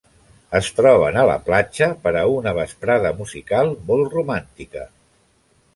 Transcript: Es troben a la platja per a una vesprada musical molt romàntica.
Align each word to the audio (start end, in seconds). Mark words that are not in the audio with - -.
Es 0.59 0.69
troben 0.77 1.19
a 1.23 1.25
la 1.31 1.35
platja 1.49 1.89
per 2.07 2.15
a 2.23 2.25
una 2.39 2.55
vesprada 2.61 3.13
musical 3.21 3.71
molt 3.93 4.19
romàntica. 4.21 4.93